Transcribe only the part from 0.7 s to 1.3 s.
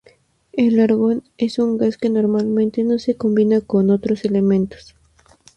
argón